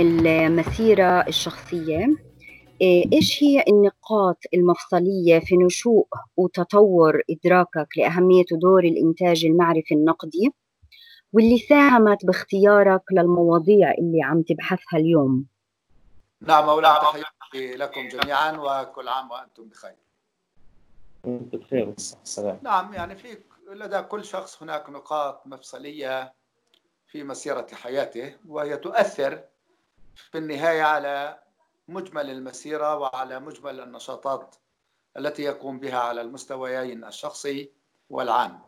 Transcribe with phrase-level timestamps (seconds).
[0.00, 2.16] المسيرة الشخصية.
[2.80, 10.52] إيه، إيش هي النقاط المفصلية في نشوء وتطور إدراكك لأهمية ودور الإنتاج المعرفي النقدي؟
[11.32, 15.46] واللي ساهمت باختيارك للمواضيع اللي عم تبحثها اليوم.
[16.40, 19.96] نعم مولانا تحياتي لكم جميعا وكل عام وأنتم بخير.
[21.24, 23.38] بخير والسلام نعم يعني في
[23.70, 26.32] لدى كل شخص هناك نقاط مفصلية
[27.06, 29.40] في مسيرة حياته وهي تؤثر
[30.14, 31.38] في النهاية على
[31.88, 34.56] مجمل المسيرة وعلى مجمل النشاطات
[35.16, 37.70] التي يقوم بها على المستويين الشخصي
[38.10, 38.60] والعام.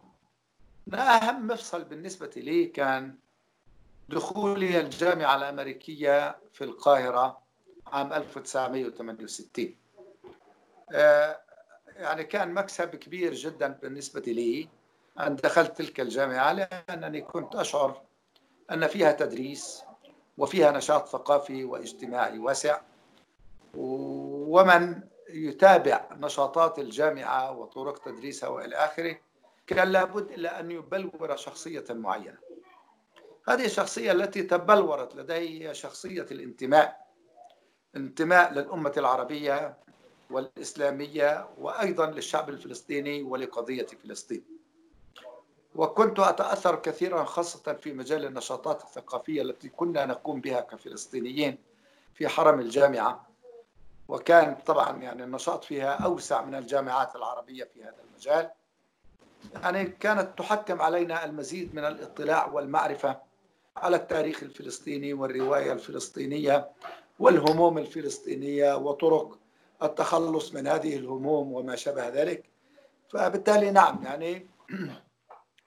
[0.95, 3.19] أهم مفصل بالنسبة لي كان
[4.09, 7.43] دخولي الجامعة الأمريكية في القاهرة
[7.87, 9.77] عام 1968
[10.93, 11.41] آه،
[11.97, 14.69] يعني كان مكسب كبير جدا بالنسبة لي
[15.21, 18.03] أن دخلت تلك الجامعة لأنني كنت أشعر
[18.71, 19.83] أن فيها تدريس
[20.39, 22.81] وفيها نشاط ثقافي واجتماعي واسع.
[23.75, 29.19] ومن يتابع نشاطات الجامعة وطرق تدريسها وإلى آخره
[29.67, 32.39] كان لابد إلا أن يبلور شخصية معينة.
[33.49, 37.03] هذه الشخصية التي تبلورت لدي هي شخصية الانتماء
[37.97, 39.79] انتماء للأمة العربية
[40.31, 44.45] والإسلامية وأيضا للشعب الفلسطيني ولقضية فلسطين.
[45.75, 51.59] وكنت أتأثر كثيرا خاصة في مجال النشاطات الثقافية التي كنا نقوم بها كفلسطينيين
[52.15, 53.29] في حرم الجامعة.
[54.09, 58.51] وكان طبعا يعني النشاط فيها أوسع من الجامعات العربية في هذا المجال.
[59.55, 63.21] يعني كانت تحتم علينا المزيد من الاطلاع والمعرفة
[63.77, 66.71] على التاريخ الفلسطيني والرواية الفلسطينية
[67.19, 69.39] والهموم الفلسطينية وطرق
[69.83, 72.51] التخلص من هذه الهموم وما شابه ذلك.
[73.09, 74.47] فبالتالي نعم يعني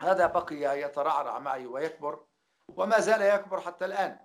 [0.01, 2.19] هذا بقي يترعرع معي ويكبر
[2.69, 4.17] وما زال يكبر حتى الآن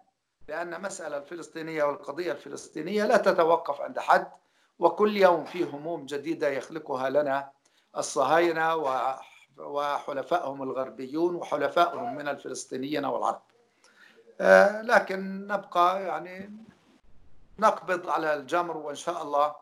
[0.49, 4.31] لأن المسألة الفلسطينية والقضية الفلسطينية لا تتوقف عند حد
[4.79, 7.53] وكل يوم في هموم جديدة يخلقها لنا
[7.97, 8.75] الصهاينة
[9.59, 13.43] وحلفائهم الغربيون وحلفائهم من الفلسطينيين والعرب.
[14.41, 16.57] آه، لكن نبقى يعني
[17.59, 19.55] نقبض على الجمر وإن شاء الله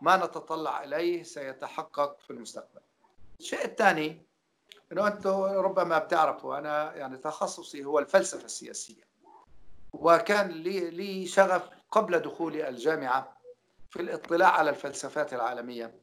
[0.00, 2.80] ما نتطلع إليه سيتحقق في المستقبل.
[3.40, 4.22] الشيء الثاني
[4.92, 9.10] إنه أنتم ربما بتعرفوا أنا يعني تخصصي هو الفلسفة السياسية.
[9.92, 13.36] وكان لي لي شغف قبل دخولي الجامعة
[13.90, 15.94] في الاطلاع على الفلسفات العالمية.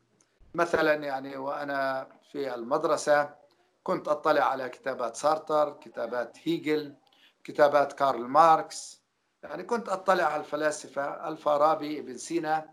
[0.53, 3.35] مثلا يعني وأنا في المدرسة
[3.83, 6.95] كنت أطلع على كتابات سارتر كتابات هيجل
[7.43, 9.01] كتابات كارل ماركس.
[9.43, 12.69] يعني كنت أطلع على الفلاسفة الفارابي إبن سينا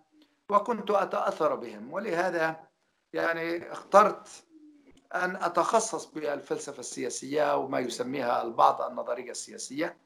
[0.51, 1.93] وكنت أتأثر بهم.
[1.93, 2.57] ولهذا
[3.13, 4.29] يعني اخترت
[5.15, 9.97] أن أتخصص بالفلسفة السياسية وما يسميها البعض النظرية السياسية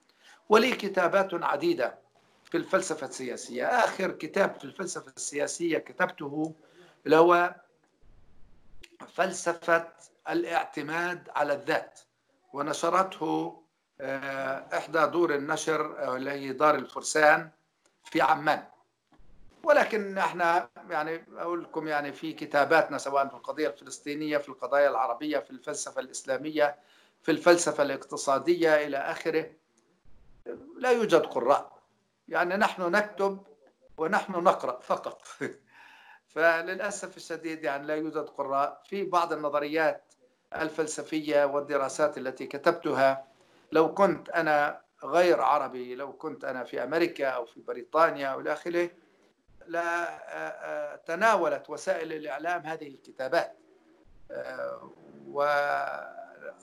[0.49, 1.99] ولي كتابات عديدة
[2.45, 3.67] في الفلسفة السياسية.
[3.67, 6.55] آخر كتاب في الفلسفة السياسية كتبته
[7.07, 7.55] اللي هو
[9.15, 9.89] فلسفة
[10.31, 12.01] الاعتماد على الذات
[12.53, 13.63] ونشرته
[14.01, 17.51] آه، إحدى دور النشر آه، اللي هي دار الفرسان
[18.05, 18.65] في عمان.
[19.63, 25.39] ولكن إحنا يعني أقول لكم يعني في كتاباتنا سواء في القضية الفلسطينية في القضايا العربية
[25.39, 26.77] في الفلسفة الإسلامية
[27.23, 29.51] في الفلسفة الاقتصادية إلى آخره
[30.77, 31.79] لا يوجد قراء.
[32.29, 33.39] يعني نحن نكتب
[33.99, 35.23] ونحن نقرأ فقط.
[36.35, 38.83] فللأسف الشديد يعني لا يوجد قراء.
[38.85, 40.15] في بعض النظريات
[40.55, 43.25] الفلسفية والدراسات التي كتبتها
[43.73, 48.53] لو كنت أنا غير عربي لو كنت أنا في أمريكا أو في بريطانيا أو إلى
[48.53, 48.91] آخره
[51.07, 53.57] تناولت وسائل الإعلام هذه الكتابات
[54.31, 54.91] آه،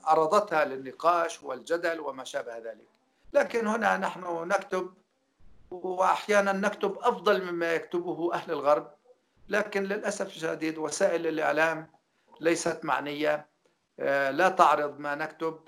[0.04, 2.86] وعرضتها للنقاش والجدل وما شابه ذلك.
[3.32, 4.94] لكن هنا نحن نكتب
[5.70, 8.90] وأحيانا نكتب أفضل مما يكتبه أهل الغرب
[9.48, 11.90] لكن للأسف الشديد وسائل الإعلام
[12.40, 13.46] ليست معنية
[14.00, 15.65] آه، لا تعرض ما نكتب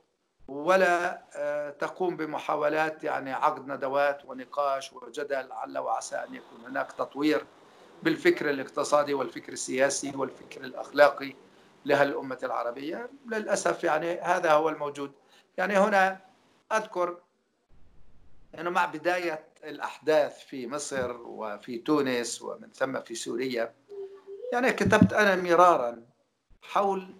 [0.48, 7.44] ولا آه، تقوم بمحاولات يعني عقد ندوات ونقاش وجدل لعل وعسى أن يكون هناك تطوير
[8.02, 11.34] بالفكر الاقتصادي والفكر السياسي والفكر الأخلاقي
[11.84, 13.10] لهالأمة العربية.
[13.26, 15.12] للأسف يعني هذا هو الموجود.
[15.56, 16.20] يعني هنا
[16.72, 17.18] أذكر
[18.58, 23.74] إنه مع بداية الأحداث في مصر وفي تونس ومن ثم في سوريا
[24.52, 26.02] يعني كتبت أنا مرارا
[26.62, 27.14] حول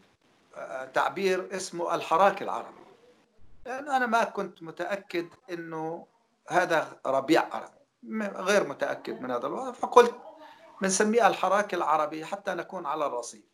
[0.56, 2.87] آه، تعبير اسمه الحراك العربي.
[3.68, 6.06] لأن أنا ما كنت متأكد أنه
[6.48, 7.78] هذا ربيع عربي.
[8.36, 9.72] غير متأكد من هذا الوضع.
[9.72, 10.14] فقلت
[10.82, 13.44] بنسميه الحراك العربي حتى نكون على الرصيف.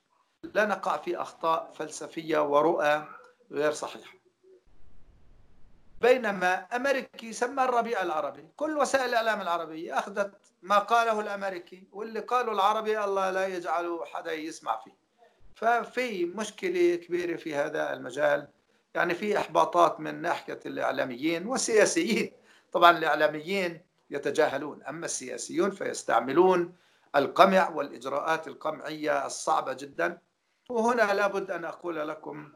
[0.43, 3.09] لا نقع في أخطاء فلسفية ورؤى
[3.53, 4.15] غير صحيحة.
[6.01, 8.49] بينما أمريكي سمى الربيع العربي.
[8.57, 10.33] كل وسائل الإعلام العربية أخذت
[10.63, 14.97] ما قاله الأمريكي واللي قاله العربي الله لا يجعله حدا يسمع فيه.
[15.57, 18.49] ففي مشكلة كبيرة في هذا المجال.
[18.95, 22.33] يعني في إحباطات من ناحية الإعلاميين والسياسيين
[22.73, 23.81] طبعا الإعلاميين
[24.11, 26.75] يتجاهلون أما السياسيون فيستعملون
[27.17, 30.19] القمع والإجراءات القمعية الصعبة جدا.
[30.69, 32.53] وهنا لابد أن أقول لكم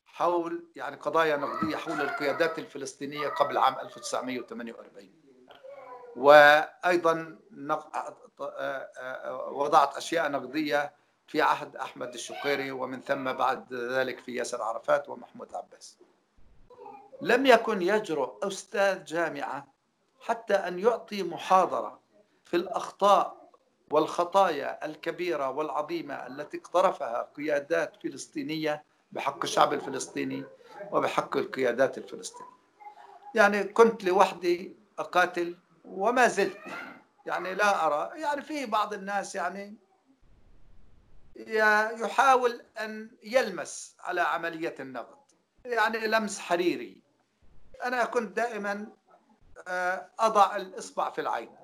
[0.07, 5.15] حول يعني قضايا نقدية حول القيادات الفلسطينية قبل عام 1948
[6.17, 7.39] وأيضا
[9.51, 10.95] وضعت أشياء نقدية
[11.27, 15.99] في عهد أحمد الشقيري ومن ثم بعد ذلك في ياسر عرفات ومحمود عباس.
[17.21, 19.67] لم يكن يجرؤ أستاذ جامعة
[20.21, 21.99] حتى أن يعطي محاضرة
[22.45, 23.51] في الأخطاء
[23.91, 30.45] والخطايا الكبيرة والعظيمة التي اقترفها قيادات فلسطينية بحق الشعب الفلسطيني
[30.93, 32.51] وبحق القيادات الفلسطينية.
[33.35, 36.59] يعني كنت لوحدي أقاتل وما زلت.
[37.27, 39.75] يعني لا أرى يعني في بعض الناس يعني
[41.37, 45.17] يحاول أن يلمس على عملية النقد
[45.65, 47.03] يعني لمس حريري.
[47.85, 48.87] أنا كنت دائما
[49.69, 51.57] آه، أضع الإصبع في العين.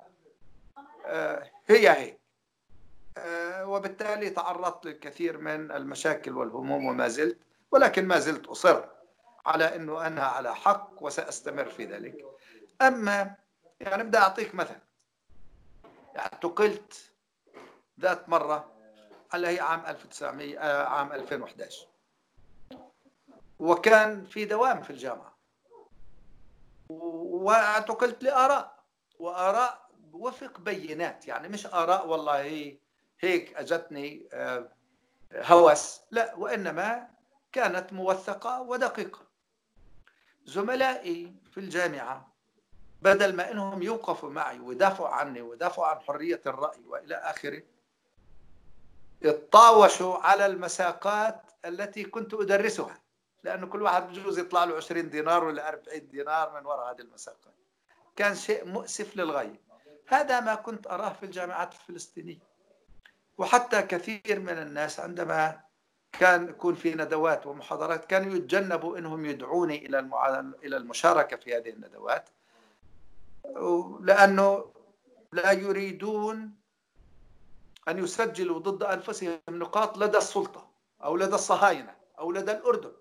[1.07, 2.19] آه، هي هي
[3.19, 7.39] آه، وبالتالي تعرضت للكثير من المشاكل والهموم وما زلت
[7.71, 8.85] ولكن ما زلت أصر
[9.47, 12.25] على أنه أنا على حق وسأستمر في ذلك.
[12.83, 13.35] أما
[13.81, 14.77] يعني بدي أعطيك مثل.
[16.15, 17.13] يعني اعتقلت
[18.01, 18.80] ذات مرة
[19.35, 21.87] اللي هي عام 1900 آه، عام 2011
[23.59, 25.39] وكان في دوام في الجامعة.
[26.89, 28.85] واعتقلت لآراء.
[29.19, 31.29] وآراء وفق بينات.
[31.29, 32.77] يعني مش آراء والله
[33.21, 34.69] هيك أجتني آه،
[35.35, 36.01] هوس.
[36.11, 37.09] لا وإنما
[37.53, 39.21] كانت موثقة ودقيقة.
[40.45, 42.35] زملائي في الجامعة
[43.03, 47.63] بدل ما إنهم يوقفوا معي ويدافعوا عني ويدافعوا عن حرية الرأي وإلى آخره
[49.23, 53.01] يتطاوشوا على المساقات التي كنت أدرسها
[53.45, 57.55] لأنه كل واحد بجوز يطلع له 20 دينار ولا 40 دينار من وراء هذه المساقات.
[58.17, 59.61] كان شيء مؤسف للغاية.
[60.07, 62.39] هذا ما كنت أراه في الجامعات الفلسطينية.
[63.39, 65.61] وحتى كثير من الناس عندما
[66.13, 69.99] كان يكون في ندوات ومحاضرات كانوا يتجنبوا إنهم يدعوني إلى
[70.65, 72.29] إلى المشاركة في هذه الندوات
[74.01, 74.73] لأنه
[75.33, 76.60] لا يريدون
[77.89, 80.71] أن يسجلوا ضد أنفسهم نقاط لدى السلطة
[81.05, 82.93] أو لدى الصهاينة أو لدى الأردن.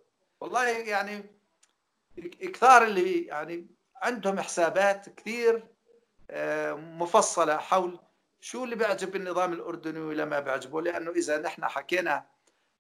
[0.42, 1.26] والله يعني
[2.42, 5.68] كثار اللي يعني عندهم حسابات كثير
[6.32, 8.00] آه، مفصلة حول
[8.42, 10.82] شو اللي بيعجب النظام الأردني ولا ما بيعجبه.
[10.82, 12.26] لأنه إذا نحن حكينا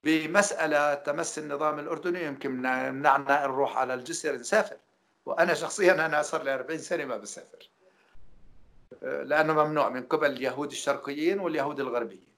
[0.03, 4.77] بمسألة تمس النظام الأردني يمكن منعنا نروح على الجسر نسافر.
[5.25, 7.69] وأنا شخصيا أنا صار لي 40 سنة ما بسافر.
[9.01, 12.33] لأنه ممنوع من قبل اليهود الشرقيين واليهود الغربيين.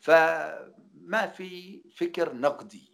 [0.00, 2.92] فما في فكر نقدي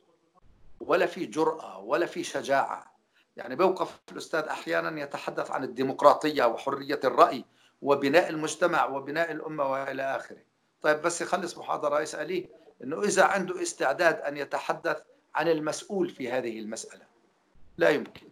[0.80, 2.94] ولا في جرأة ولا في شجاعة.
[3.36, 7.44] يعني بوقف الأستاذ أحيانا يتحدث عن الديمقراطية وحرية الرأي
[7.82, 10.42] وبناء المجتمع وبناء الأمة وإلى آخره.
[10.82, 12.46] طيب بس يخلص محاضرة يسأليه
[12.84, 15.02] أنه إذا عنده استعداد أن يتحدث
[15.34, 17.06] عن المسؤول في هذه المسألة.
[17.78, 18.28] لا يمكن.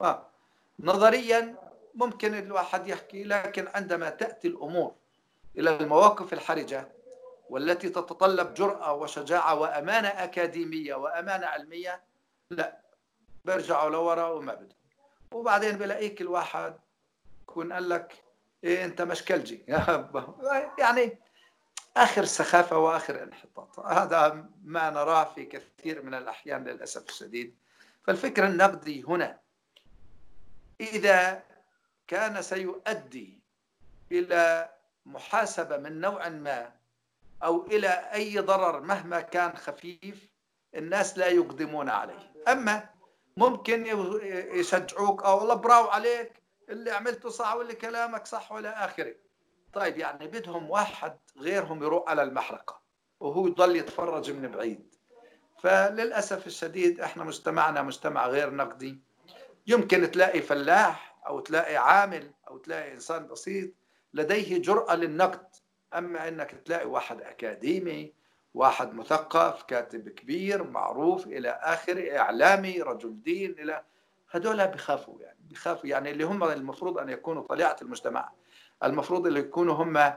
[0.00, 0.26] آه.
[0.80, 1.56] نظريا
[1.94, 4.94] ممكن الواحد يحكي لكن عندما تأتي الأمور
[5.58, 6.88] إلى المواقف الحرجة
[7.50, 12.02] والتي تتطلب جرأة وشجاعة وأمانة أكاديمية وأمانة علمية
[12.50, 12.78] لا
[13.44, 14.76] بيرجعوا لورا وما بدهم
[15.32, 16.74] وبعدين بلاقيك الواحد
[17.42, 18.22] يكون قال لك
[18.64, 19.64] إيه أنت مشكلجي.
[20.78, 21.18] يعني
[21.96, 23.80] آخر سخافة وآخر انحطاط.
[23.80, 27.54] هذا ما نراه في كثير من الأحيان للأسف الشديد.
[28.04, 29.38] فالفكر النقدي هنا
[30.80, 31.42] إذا
[32.12, 33.40] كان سيؤدي
[34.12, 34.70] إلى
[35.06, 36.72] محاسبة من نوع ما
[37.42, 40.28] أو إلى أي ضرر مهما كان خفيف
[40.74, 42.32] الناس لا يقدمون عليه.
[42.48, 42.88] أما
[43.36, 43.86] ممكن
[44.58, 46.32] يشجعوك أو الله براو عليك
[46.68, 49.14] اللي عملته صح واللي كلامك صح ولا آخره.
[49.72, 52.80] طيب يعني بدهم واحد غيرهم يروح على المحرقة
[53.20, 54.94] وهو يضل يتفرج من بعيد.
[55.62, 59.00] فللأسف الشديد إحنا مجتمعنا مجتمع غير نقدي.
[59.66, 63.70] يمكن تلاقي فلاح أو تلاقي عامل أو تلاقي إنسان بسيط
[64.14, 65.46] لديه جرأة للنقد.
[65.94, 68.12] أما أنك تلاقي واحد أكاديمي
[68.54, 73.82] واحد مثقف كاتب كبير معروف إلى آخره إعلامي رجل دين إلى
[74.30, 78.32] هذول بخافوا يعني بخافوا يعني اللي هم المفروض أن يكونوا طليعة المجتمع.
[78.84, 80.12] المفروض اللي يكونوا هم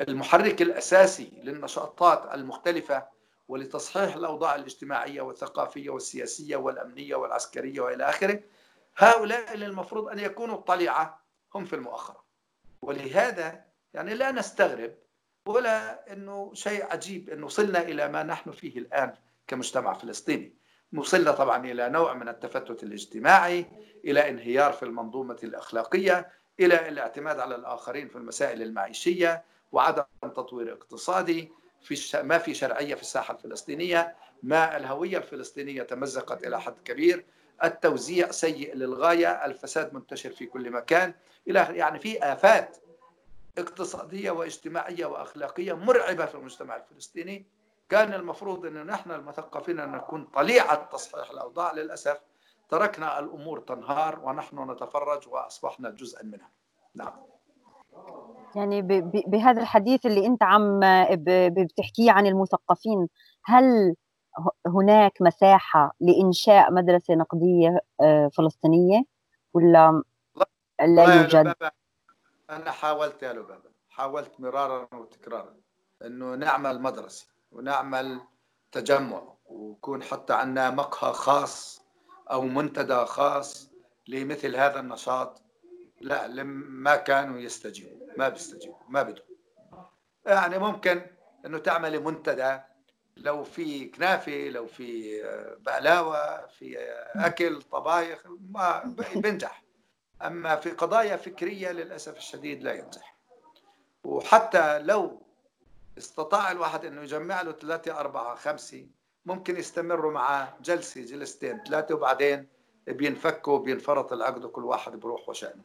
[0.00, 3.06] المحرك الأساسي للنشاطات المختلفة
[3.48, 8.40] ولتصحيح الأوضاع الاجتماعية والثقافية والسياسية والأمنية والعسكرية وإلى آخره.
[8.96, 12.24] هؤلاء اللي المفروض أن يكونوا الطليعة هم في المؤخرة.
[12.82, 14.94] ولهذا يعني لا نستغرب
[15.46, 19.14] ولا أنه شيء عجيب أنه وصلنا إلى ما نحن فيه الآن
[19.46, 20.54] كمجتمع فلسطيني.
[20.96, 23.66] وصلنا طبعا إلى نوع من التفتت الاجتماعي
[24.04, 26.30] إلى انهيار في المنظومة الأخلاقية
[26.60, 33.02] إلى الاعتماد على الآخرين في المسائل المعيشية وعدم تطوير اقتصادي في ما في شرعية في
[33.02, 37.24] الساحة الفلسطينية ما الهوية الفلسطينية تمزقت إلى حد كبير.
[37.64, 41.14] التوزيع سيء للغاية الفساد منتشر في كل مكان.
[41.48, 42.76] إلى يعني في آفات
[43.58, 47.46] اقتصادية واجتماعية وأخلاقية مرعبة في المجتمع الفلسطيني.
[47.88, 51.72] كان المفروض أن نحن المثقفين أن نكون طليعة تصحيح الأوضاع.
[51.72, 52.20] للأسف
[52.68, 56.50] تركنا الأمور تنهار ونحن نتفرج وأصبحنا جزءا منها.
[56.94, 57.12] نعم.
[58.56, 58.82] يعني
[59.26, 60.80] بهذا الحديث اللي أنت عم
[61.48, 63.08] بتحكيه عن المثقفين
[63.44, 63.94] هل
[64.66, 69.04] هناك مساحة لإنشاء مدرسة نقدية آه، فلسطينية
[69.54, 70.02] ولا
[70.80, 71.54] لا يوجد؟
[72.50, 75.54] أنا حاولت يا لبابة حاولت مرارا وتكرارا
[76.06, 78.20] أنه نعمل مدرسة ونعمل
[78.72, 81.82] تجمع ويكون حتى عندنا مقهى خاص
[82.30, 83.70] أو منتدى خاص
[84.08, 85.42] لمثل هذا النشاط
[86.00, 89.26] لا ما كانوا يستجيبوا ما بيستجيبوا ما بدهم
[90.26, 91.06] يعني ممكن
[91.46, 92.60] إنه تعملي منتدى
[93.16, 95.22] لو في كنافة لو في
[95.60, 96.78] بقلاوة في
[97.14, 99.62] أكل طبايخ ما بينجح
[100.22, 103.16] أما في قضايا فكرية للأسف الشديد لا ينجح.
[104.04, 105.22] وحتى لو
[105.98, 108.86] استطاع الواحد إنه يجمع له ثلاثة أربعة خمسة
[109.26, 112.48] ممكن يستمروا معاه جلسة جلستين ثلاثة وبعدين
[112.86, 115.62] بينفكوا بينفرط العقد وكل واحد بروح وشأنه.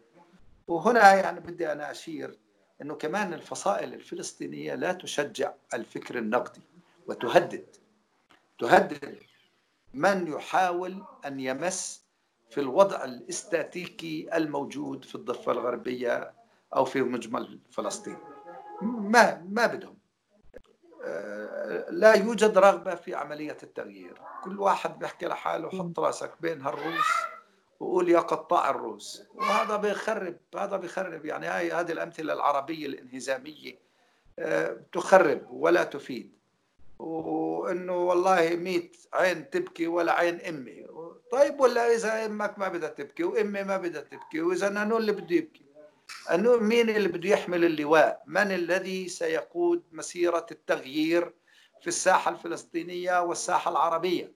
[0.68, 2.40] وهنا يعني بدي أنا أشير
[2.82, 6.62] إنه كمان الفصائل الفلسطينية لا تشجع الفكر النقدي.
[7.08, 7.76] وتهدد.
[8.60, 9.18] تهدد
[9.94, 12.08] من يحاول أن يمس
[12.50, 16.34] في الوضع الاستاتيكي الموجود في الضفة الغربية
[16.76, 18.18] أو في مجمل فلسطين.
[18.82, 19.98] ما ما بدهم.
[21.06, 24.22] آه، لا يوجد رغبة في عملية التغيير.
[24.44, 27.08] كل واحد بيحكي لحاله حط راسك بين هالروس
[27.80, 29.24] وقول يا قطاع الروس.
[29.36, 31.26] وهذا بيخرب هذا بيخرب.
[31.26, 33.80] يعني هاي هذه الأمثلة العربية الإنهزامية
[34.40, 36.37] آه، تخرب ولا تفيد.
[37.00, 40.88] وإنه والله ميت عين تبكي ولا عين أمي.
[41.32, 45.36] طيب ولا إذا أمك ما بدها تبكي وأمي ما بدها تبكي وإذا انه اللي بده
[45.36, 45.66] يبكي؟
[46.34, 51.34] انه مين اللي بده يحمل اللواء؟ من الذي سيقود مسيرة التغيير
[51.82, 54.34] في الساحة الفلسطينية والساحة العربية؟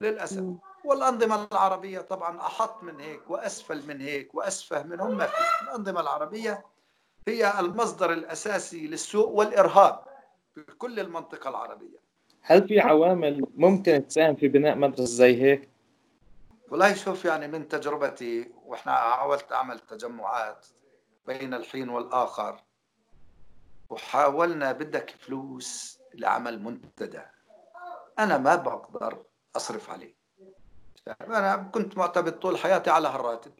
[0.00, 0.44] للأسف.
[0.84, 6.64] والأنظمة العربية طبعا أحط من هيك وأسفل من هيك وأسفه منهم ما في الأنظمة العربية
[7.28, 10.15] هي المصدر الأساسي للسوء والإرهاب.
[10.56, 11.98] في كل المنطقة العربية.
[12.42, 15.68] هل في عوامل ممكن تساهم في بناء مدرسة زي هيك؟
[16.70, 20.66] والله شوف يعني من تجربتي وإحنا حاولت أعمل تجمعات
[21.26, 22.60] بين الحين والآخر
[23.90, 27.22] وحاولنا بدك فلوس لعمل منتدى.
[28.18, 29.22] أنا ما بقدر
[29.56, 30.14] أصرف عليه.
[31.20, 33.52] أنا كنت معتمد طول حياتي على هالراتب.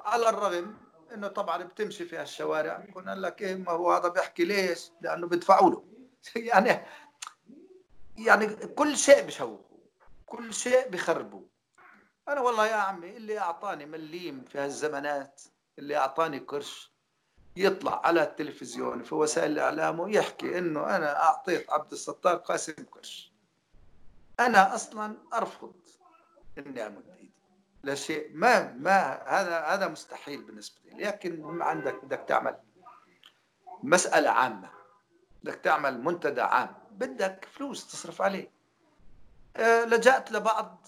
[0.00, 0.76] على الرغم
[1.14, 5.70] إنه طبعا بتمشي في هالشوارع كنا لك إيه ما هو هذا بيحكي ليش؟ لأنه بدفعوا
[5.70, 5.87] له.
[6.36, 6.86] يعني
[8.16, 9.58] يعني كل شيء بشوهوا
[10.26, 11.42] كل شيء بخربوا
[12.28, 15.42] أنا والله يا عمي اللي أعطاني مليم في هالزمانات
[15.78, 16.92] اللي أعطاني قرش
[17.56, 23.32] يطلع على التلفزيون في وسائل الإعلام ويحكي إنه أنا أعطيت عبد الستار قاسم قرش
[24.40, 25.74] أنا أصلا أرفض
[26.58, 27.32] إني امد ايدي
[27.82, 28.30] لا شيء.
[28.34, 31.04] ما ما هذا هذا مستحيل بالنسبة لي.
[31.04, 32.56] لكن عندك بدك تعمل
[33.82, 34.70] مسألة عامة.
[35.48, 38.50] بدك تعمل منتدى عام بدك فلوس تصرف عليه.
[39.56, 40.86] أه لجأت لبعض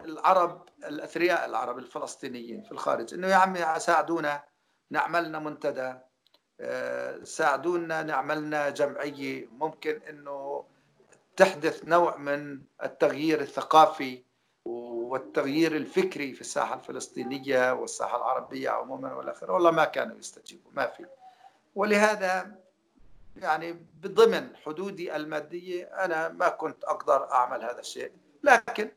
[0.00, 4.44] العرب الأثرياء العرب الفلسطينيين في الخارج إنه يا عمي ساعدونا
[4.90, 5.94] نعملنا منتدى.
[6.60, 9.48] أه ساعدونا نعملنا جمعية.
[9.52, 10.64] ممكن إنه
[11.36, 14.22] تحدث نوع من التغيير الثقافي
[14.64, 21.06] والتغيير الفكري في الساحة الفلسطينية والساحة العربية عموما والآخر والله ما كانوا يستجيبوا ما في.
[21.74, 22.65] ولهذا
[23.36, 28.12] يعني بضمن حدودي المادية أنا ما كنت أقدر أعمل هذا الشيء.
[28.42, 28.90] لكن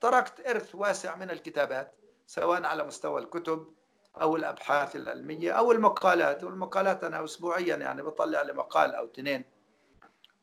[0.00, 1.94] تركت إرث واسع من الكتابات
[2.26, 3.74] سواء على مستوى الكتب
[4.20, 9.44] أو الأبحاث العلمية أو المقالات والمقالات أنا أسبوعيا يعني بطلع لي مقال أو اثنين.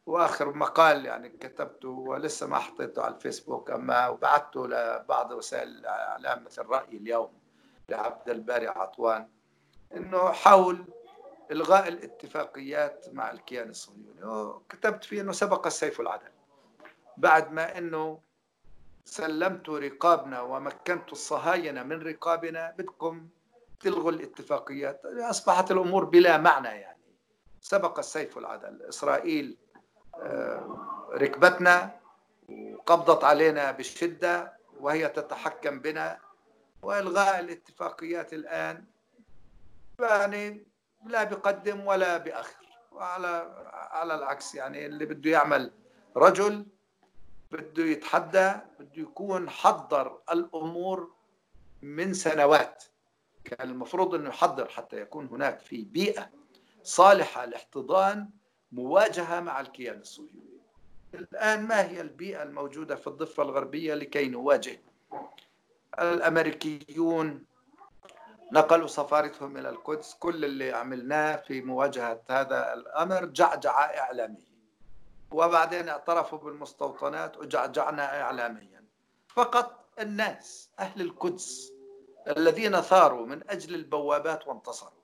[0.05, 6.65] وآخر مقال يعني كتبته ولسه ما حطيته على الفيسبوك أما وبعثته لبعض وسائل الإعلام مثل
[6.65, 7.33] راي اليوم
[7.89, 9.27] لعبد الباري عطوان
[9.95, 10.85] إنه حول
[11.51, 14.23] إلغاء الاتفاقيات مع الكيان الصهيوني.
[14.23, 16.31] وكتبت فيه إنه سبق السيف العدل.
[17.17, 18.19] بعد ما إنه
[19.05, 23.27] سلمت رقابنا ومكنت الصهاينة من رقابنا بدكم
[23.79, 25.05] تلغوا الاتفاقيات.
[25.05, 27.03] أصبحت الأمور بلا معنى يعني.
[27.61, 28.81] سبق السيف العدل.
[28.81, 29.57] إسرائيل
[31.11, 31.99] ركبتنا
[32.49, 36.19] وقبضت علينا بالشدة وهي تتحكم بنا.
[36.81, 38.85] وإلغاء الاتفاقيات الآن
[39.99, 40.72] يعني
[41.05, 45.71] لا بقدم ولا بأخر وعلى على العكس يعني اللي بده يعمل
[46.17, 46.65] رجل
[47.51, 51.11] بده يتحدى بده يكون حضر الأمور
[51.81, 52.83] من سنوات.
[53.43, 56.29] كان المفروض أنه يحضر حتى يكون هناك في بيئة
[56.83, 58.29] صالحة لاحتضان
[58.71, 60.59] مواجهة مع الكيان الصهيوني
[61.13, 64.81] الآن ما هي البيئة الموجودة في الضفة الغربية لكي نواجه؟
[65.99, 67.45] الأمريكيون
[68.53, 70.13] نقلوا سفارتهم إلى القدس.
[70.13, 74.53] كل اللي عملناه في مواجهة هذا الأمر جعجعة إعلامية
[75.31, 78.83] وبعدين اعترفوا بالمستوطنات وجعجعنا إعلاميا.
[79.27, 81.73] فقط الناس أهل القدس
[82.27, 85.03] الذين ثاروا من أجل البوابات وانتصروا.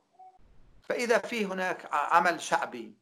[0.82, 2.94] فإذا في هناك عمل شعبي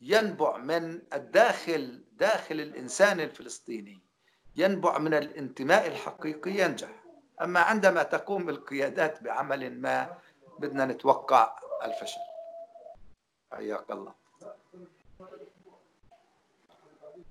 [0.00, 4.00] ينبع من الداخل داخل الإنسان الفلسطيني
[4.56, 6.95] ينبع من الانتماء الحقيقي ينجح.
[7.42, 10.16] أما عندما تقوم القيادات بعمل ما
[10.58, 12.20] بدنا نتوقع الفشل.
[13.52, 14.12] حياك الله.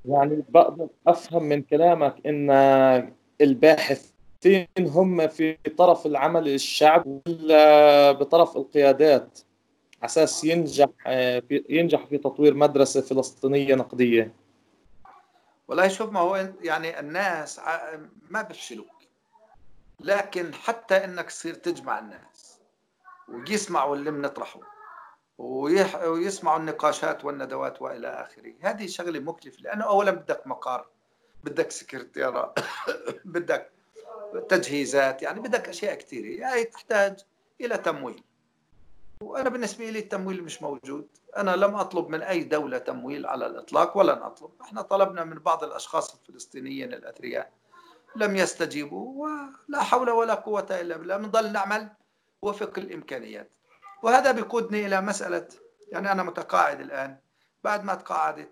[0.05, 2.51] يعني بقدر أفهم من كلامك إن
[3.41, 9.39] الباحثين هم في طرف العمل الشعبي ولا بطرف القيادات
[10.03, 10.89] أساس ينجح
[11.69, 14.33] ينجح في تطوير مدرسة فلسطينية نقدية.
[15.67, 17.61] والله شوف ما هو يعني الناس
[18.29, 18.94] ما بفشلوك
[19.99, 22.59] لكن حتى إنك تصير تجمع الناس
[23.27, 24.59] ويسمعوا اللي بنطرحه
[25.37, 28.53] ويسمعوا النقاشات والندوات وإلى آخره.
[28.61, 30.87] هذه شغلة مكلفة لأنه اولا بدك مقر
[31.43, 32.53] بدك سكرتيرة
[33.25, 33.71] بدك
[34.49, 37.19] تجهيزات يعني بدك أشياء كثيره يعني تحتاج
[37.61, 38.23] إلى تمويل.
[39.21, 41.07] وأنا بالنسبة لي التمويل مش موجود.
[41.37, 44.51] أنا لم أطلب من أي دولة تمويل على الإطلاق ولن أطلب.
[44.61, 47.51] إحنا طلبنا من بعض الأشخاص الفلسطينيين الأثرياء
[48.15, 49.27] لم يستجيبوا
[49.69, 51.89] ولا حول ولا قوة إلا بالله بنضل نعمل
[52.41, 53.51] وفق الإمكانيات.
[54.03, 55.47] وهذا بيقودني إلى مسألة
[55.89, 57.17] يعني أنا متقاعد الآن.
[57.63, 58.51] بعد ما تقاعدت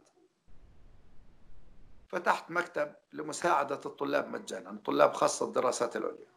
[2.07, 6.27] فتحت مكتب لمساعدة الطلاب مجانا طلاب خاصة الدراسات العليا.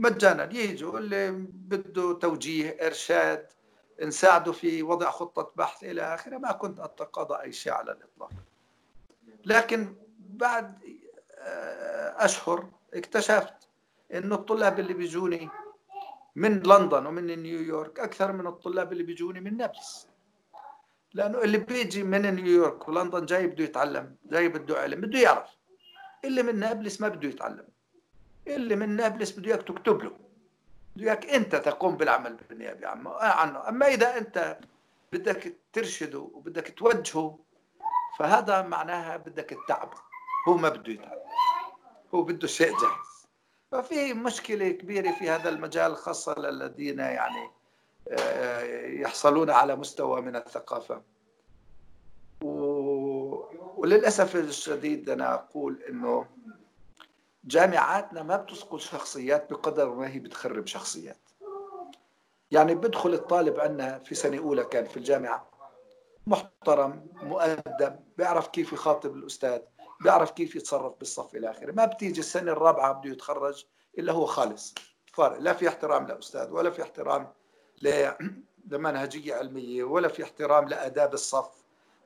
[0.00, 3.46] مجانا يجوا اللي بده توجيه إرشاد
[4.02, 6.38] نساعده في وضع خطة بحث إلى آخره.
[6.38, 8.30] ما كنت أتقاضى أي شيء على الإطلاق.
[9.44, 10.78] لكن بعد
[11.44, 13.68] آه، أشهر اكتشفت
[14.14, 15.48] إنه الطلاب اللي بيجوني
[16.36, 20.08] من لندن ومن نيويورك أكثر من الطلاب اللي بيجوني من نابلس.
[21.14, 25.50] لأنه اللي بيجي من نيويورك ولندن جاي بده يتعلم جاي بده علم بده يعرف.
[26.24, 27.68] اللي من نابلس ما بده يتعلم.
[28.46, 30.12] اللي من نابلس بده إياك تكتب له.
[30.96, 33.68] بده إياك أنت تقوم بالعمل بالنيابة عنه.
[33.68, 34.58] أما إذا أنت
[35.12, 37.38] بدك ترشده وبدك توجهه
[38.18, 39.96] فهذا معناها بدك تتعبه.
[40.48, 41.23] هو ما بده يتعب.
[42.14, 43.26] هو بده شيء جاهز.
[43.72, 47.50] ففي مشكلة كبيرة في هذا المجال خاصة للذين يعني
[48.08, 51.02] آه، يحصلون على مستوى من الثقافة.
[53.76, 56.26] وللأسف الشديد أنا أقول أنه
[57.44, 61.16] جامعاتنا ما بتسقط شخصيات بقدر ما هي بتخرب شخصيات.
[62.50, 65.50] يعني بدخل الطالب عندنا في سنة أولى كان في الجامعة
[66.26, 69.60] محترم مؤدب بيعرف كيف يخاطب الأستاذ.
[70.04, 71.72] بيعرف كيف يتصرف بالصف إلى آخره.
[71.72, 73.64] ما بتيجي السنة الرابعة بده يتخرج
[73.98, 74.74] إلا هو خالص.
[75.12, 77.32] فارق لا في احترام لأستاذ ولا في احترام
[78.70, 81.50] لمنهجية علمية ولا في احترام لآداب الصف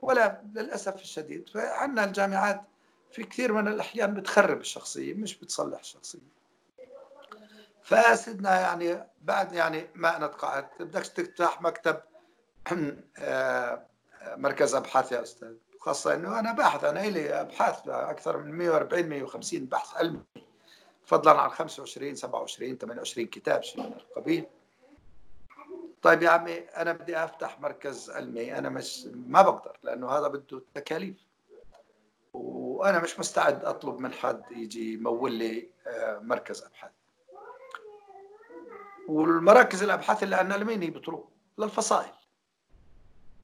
[0.03, 1.49] ولا للأسف الشديد.
[1.49, 2.61] فعندنا الجامعات
[3.13, 6.39] في كثير من الأحيان بتخرب الشخصية مش بتصلح الشخصية.
[7.83, 12.01] فسيدنا يعني بعد يعني ما أنا تقاعدت بدك تفتح مكتب
[13.19, 13.87] آه،
[14.37, 15.55] مركز أبحاث يا أستاذ.
[15.89, 20.23] خاصة أنه أنا باحث أنا لي أبحاث أكثر من 140 150 بحث علمي.
[21.05, 24.47] فضلا عن 25 27 28 كتاب شيء من القبيل
[26.03, 28.59] طيب يا عمي أنا بدي أفتح مركز علمي.
[28.59, 31.17] أنا مش ما بقدر لأنه هذا بده تكاليف.
[32.33, 36.93] وأنا مش مستعد أطلب من حد يجي يمول لي آه، مركز أبحاث.
[39.09, 41.25] والمراكز الأبحاث اللي عندنا لمين هي بتروح؟
[41.59, 42.13] للفصائل.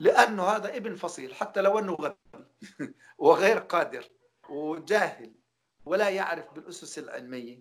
[0.00, 2.23] لأنه هذا ابن فصيل حتى لو أنه غبي.
[3.18, 4.11] وغير قادر
[4.48, 5.33] وجاهل
[5.87, 7.61] ولا يعرف بالأسس العلمية.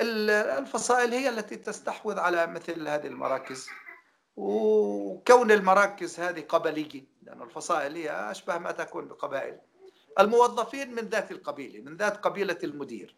[0.00, 3.68] الفصائل هي التي تستحوذ على مثل هذه المراكز.
[4.36, 9.60] وكون المراكز هذه قبلية لأن الفصائل هي أشبه ما تكون بقبائل.
[10.20, 13.16] الموظفين من ذات القبيلة من ذات قبيلة المدير.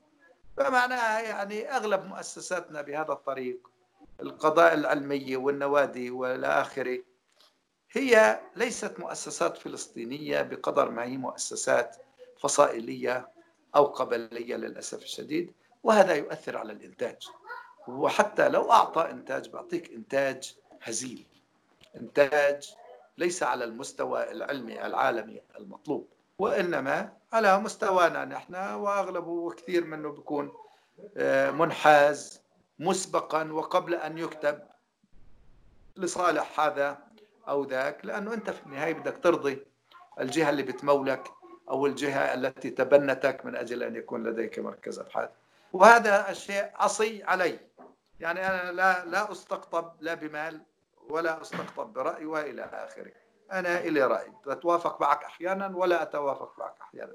[0.57, 3.69] فمعناها يعني أغلب مؤسساتنا بهذا الطريق
[4.21, 6.99] القضاء العلمية والنوادي والى آخره.
[7.97, 11.97] هي ليست مؤسسات فلسطينية بقدر ما هي مؤسسات
[12.39, 13.29] فصائلية
[13.77, 17.17] أو قبلية للأسف الشديد وهذا يؤثر على الإنتاج.
[17.89, 21.27] وحتى لو أعطى إنتاج بيعطيك إنتاج هزيل.
[21.97, 22.75] إنتاج
[23.19, 30.53] ليس على المستوى العلمي العالمي المطلوب وإنما على مستوانا نحن وأغلبه وكثير منه بيكون
[31.17, 32.41] آه، منحاز
[32.79, 34.59] مسبقا وقبل أن يكتب
[35.97, 37.06] لصالح هذا
[37.49, 39.67] أو ذاك لأنه أنت في النهاية بدك ترضي
[40.21, 41.31] الجهة اللي بتمولك
[41.69, 45.31] أو الجهة التي تبنتك من أجل أن يكون لديك مركز أبحاث.
[45.73, 47.59] وهذا الشيء عصي علي.
[48.21, 50.61] يعني أنا لا لا أستقطب لا بمال
[51.09, 53.13] ولا أستقطب برأي وإلى آخره.
[53.53, 54.33] أنا إلي رأي.
[54.47, 57.13] أتوافق معك أحيانا ولا أتوافق معك أحيانا.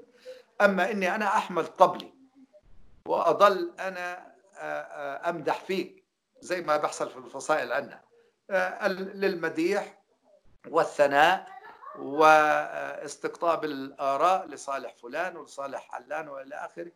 [0.60, 2.14] أما إني أنا أحمل طبلي
[3.06, 4.32] وأظل أنا
[5.30, 6.04] أمدح فيك
[6.40, 8.00] زي ما بحصل في الفصائل عندنا
[9.14, 10.01] للمديح
[10.68, 11.46] والثناء
[11.98, 16.92] واستقطاب الآراء لصالح فلان ولصالح علان وإلى آخره.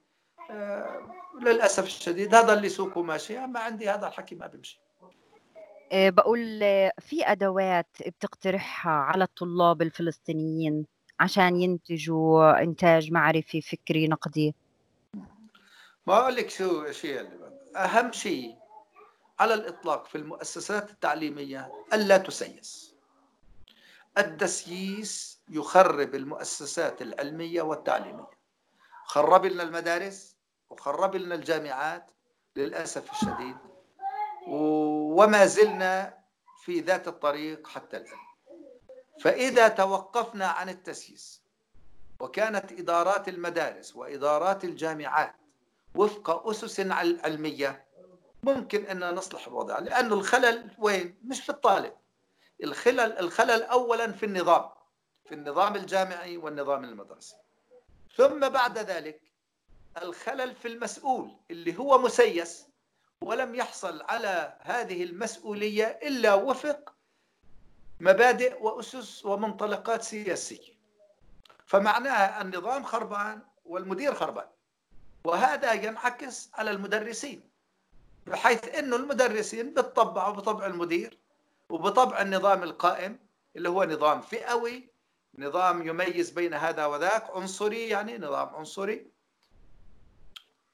[1.40, 3.38] للأسف الشديد هذا اللي سوقه ماشي.
[3.38, 4.81] أما عندي هذا الحكي ما بيمشي
[5.92, 10.87] آه، بقول آه، في أدوات بتقترحها على الطلاب الفلسطينيين
[11.20, 14.55] عشان ينتجوا إنتاج معرفي فكري نقدي؟
[16.07, 17.29] ما أقول لك شو شيء
[17.76, 18.57] أهم شيء
[19.38, 22.95] على الإطلاق في المؤسسات التعليمية ألا تسيس.
[24.18, 28.31] التسييس يخرب المؤسسات العلمية والتعليمية.
[29.05, 30.37] خرب لنا المدارس
[30.70, 32.11] وخرب لنا الجامعات
[32.57, 33.57] للأسف الشديد
[34.46, 36.18] وما زلنا
[36.62, 38.18] في ذات الطريق حتى الآن.
[39.20, 41.42] فإذا توقفنا عن التسييس
[42.20, 45.35] وكانت إدارات المدارس وإدارات الجامعات
[45.94, 47.85] وفق أسس علمية
[48.42, 51.92] ممكن أن نصلح الوضع لأن الخلل وين؟ مش في الطالب.
[52.64, 54.71] الخلل الخلل أولا في النظام
[55.25, 57.37] في النظام الجامعي والنظام المدرسي.
[58.16, 59.21] ثم بعد ذلك
[60.03, 62.66] الخلل في المسؤول اللي هو مسيس
[63.21, 66.95] ولم يحصل على هذه المسؤولية إلا وفق
[68.01, 70.77] مبادئ وأسس ومنطلقات سياسية.
[71.66, 74.49] فمعناها النظام خربان والمدير خربان
[75.25, 77.51] وهذا ينعكس على المدرسين
[78.27, 81.19] بحيث أنه المدرسين بتطبعوا بطبع المدير
[81.70, 83.18] وبطبع النظام القائم
[83.57, 84.90] اللي هو نظام فئوي
[85.38, 89.11] نظام يميز بين هذا وذاك عنصري يعني نظام عنصري.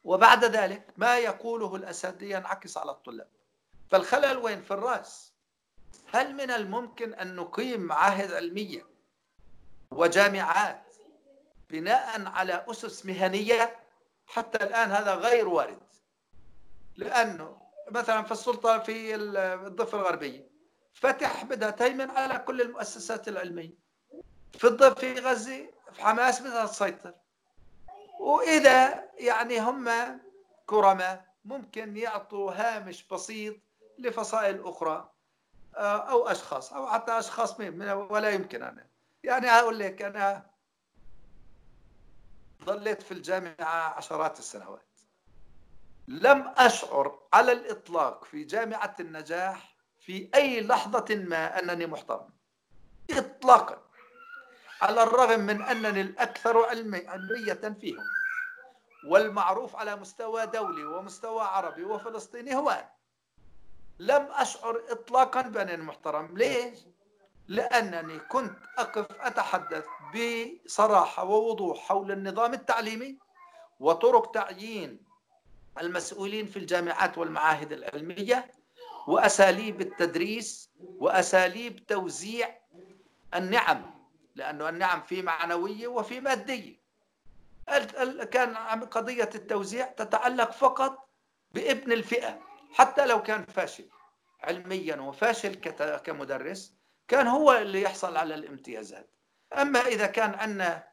[0.04, 3.28] وبعد ذلك ما يقوله الأسد ينعكس على الطلاب.
[3.90, 5.32] فالخلل وين؟ في الرأس.
[6.12, 8.86] هل من الممكن أن نقيم معاهد علمية
[9.90, 10.94] وجامعات
[11.70, 13.76] بناء على أسس مهنية؟
[14.26, 15.82] حتى الآن هذا غير وارد.
[16.96, 19.14] لأنه مثلا في السلطة في
[19.66, 20.51] الضفة الغربية.
[20.92, 23.74] فتح بدها تهيمن على كل المؤسسات العلمية
[24.52, 27.14] في الضفة في غزة في حماس بدها تسيطر
[28.20, 29.90] وإذا يعني هم
[30.66, 33.56] كرماء ممكن يعطوا هامش بسيط
[33.98, 35.12] لفصائل أخرى
[35.76, 38.86] آه، أو أشخاص أو حتى أشخاص ولا يمكن أنا.
[39.24, 40.46] يعني أقول لك أنا
[42.64, 44.86] ظليت في الجامعة عشرات السنوات.
[46.08, 49.71] لم أشعر على الإطلاق في جامعة النجاح
[50.06, 52.30] في أي لحظة ما أنني محترم.
[53.10, 53.82] إطلاقا.
[54.82, 58.04] على الرغم من أنني الأكثر علمية فيهم.
[59.08, 62.90] والمعروف على مستوى دولي ومستوى عربي وفلسطيني هو أنا
[63.98, 66.38] لم أشعر إطلاقا بأنني محترم.
[66.38, 66.78] ليش؟
[67.48, 69.84] لأنني كنت أقف أتحدث
[70.14, 73.18] بصراحة ووضوح حول النظام التعليمي
[73.80, 75.04] وطرق تعيين
[75.80, 78.61] المسؤولين في الجامعات والمعاهد العلمية
[79.06, 82.58] وأساليب التدريس وأساليب توزيع
[83.34, 83.94] النعم
[84.34, 86.82] لأنه النعم في معنوية وفي مادية.
[88.30, 91.08] كان قضية التوزيع تتعلق فقط
[91.52, 92.40] بابن الفئة
[92.72, 93.84] حتى لو كان فاشل
[94.40, 95.54] علميا وفاشل
[96.04, 96.72] كمدرس
[97.08, 99.10] كان هو اللي يحصل على الامتيازات.
[99.52, 100.84] أما إذا كان عندنا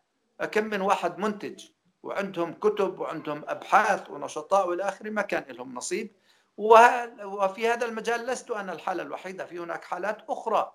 [0.52, 1.66] كم من واحد منتج
[2.04, 6.12] وعندهم كتب وعندهم أبحاث ونشطاء والى آخره ما كان لهم نصيب.
[6.60, 10.74] وفي هذا المجال لست أنا الحالة الوحيدة في هناك حالات أخرى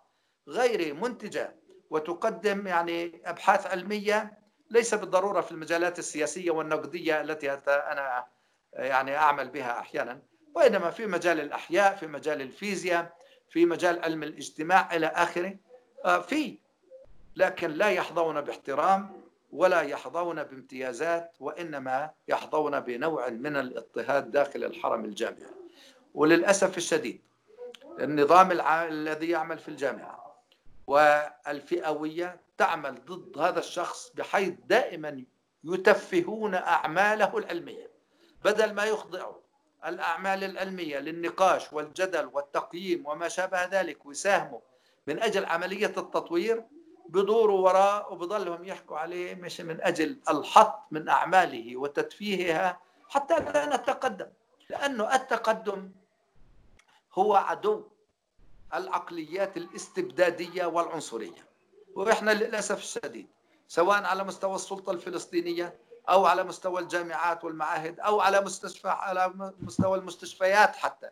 [0.48, 1.56] غير منتجة
[1.90, 4.38] وتقدم يعني أبحاث علمية
[4.70, 8.26] ليس بالضرورة في المجالات السياسية والنقدية التي أنا
[8.72, 10.22] يعني أعمل بها أحيانا
[10.54, 13.16] وإنما في مجال الأحياء في مجال الفيزياء
[13.50, 15.56] في مجال علم الاجتماع إلى آخره
[16.04, 16.58] آه، في
[17.36, 25.63] لكن لا يحظون باحترام ولا يحظون بامتيازات وإنما يحظون بنوع من الاضطهاد داخل الحرم الجامعي
[26.14, 27.20] وللأسف الشديد
[28.00, 28.86] النظام الع...
[28.86, 30.34] الذي يعمل في الجامعة
[30.86, 35.24] والفئوية تعمل ضد هذا الشخص بحيث دائما
[35.64, 37.90] يتفهون أعماله العلمية.
[38.44, 39.34] بدل ما يخضعوا
[39.86, 44.60] الأعمال العلمية للنقاش والجدل والتقييم وما شابه ذلك ويساهموا
[45.06, 46.64] من أجل عملية التطوير
[47.08, 54.26] بدوروا وراء وبضلهم يحكوا عليه مش من أجل الحط من أعماله وتدفيهها حتى لا نتقدم.
[54.70, 55.90] لأنه التقدم
[57.14, 57.82] هو عدو
[58.74, 61.48] العقليات الاستبدادية والعنصرية.
[61.94, 63.26] وإحنا للأسف الشديد
[63.68, 65.74] سواء على مستوى السلطة الفلسطينية
[66.08, 71.10] أو على مستوى الجامعات والمعاهد أو على مستشفى على مستوى المستشفيات حتى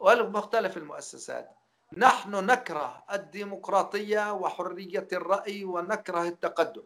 [0.00, 1.50] ومختلف المؤسسات.
[1.96, 6.82] نحن نكره الديمقراطية وحرية الرأي ونكره التقدم.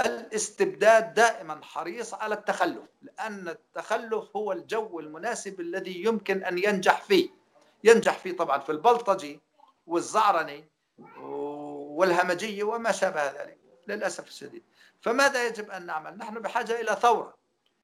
[0.00, 7.39] الاستبداد دائما حريص على التخلف لأن التخلف هو الجو المناسب الذي يمكن أن ينجح فيه.
[7.84, 9.40] ينجح فيه طبعا في البلطجي
[9.86, 10.68] والزعرني
[11.16, 14.62] والهمجية وما شابه ذلك للأسف الشديد.
[15.00, 17.34] فماذا يجب أن نعمل؟ نحن بحاجة إلى ثورة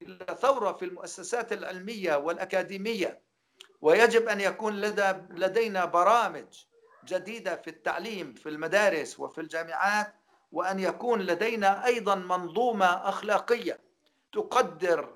[0.03, 3.21] إلى ثورة في المؤسسات العلمية والأكاديمية.
[3.81, 6.65] ويجب أن يكون لدى لدينا برامج
[7.05, 10.15] جديدة في التعليم في المدارس وفي الجامعات
[10.53, 13.79] وأن يكون لدينا أيضا منظومة أخلاقية
[14.33, 15.15] تقدر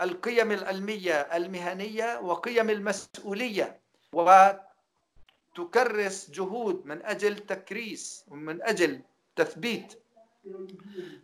[0.00, 3.80] القيم العلمية المهنية وقيم المسؤولية.
[4.12, 9.02] وتكرس جهود من أجل تكريس ومن أجل
[9.36, 10.02] تثبيت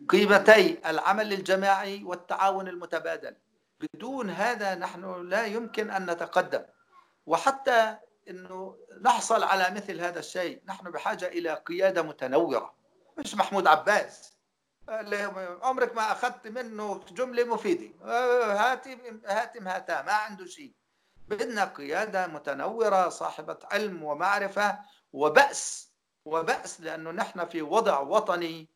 [0.09, 3.35] قيمتي العمل الجماعي والتعاون المتبادل.
[3.79, 6.63] بدون هذا نحن لا يمكن أن نتقدم.
[7.25, 7.97] وحتى
[8.29, 12.73] إنه نحصل على مثل هذا الشيء نحن بحاجة إلى قيادة متنوره
[13.17, 14.35] مش محمود عباس.
[15.61, 17.89] عمرك ما أخذت منه جملة مفيدة.
[18.53, 20.73] هاتي هاتم هاتا ما عنده شيء.
[21.27, 24.79] بدنا قيادة متنورة صاحبة علم ومعرفة
[25.13, 25.91] وبأس
[26.25, 28.67] وبأس لأنه نحن في وضع وطني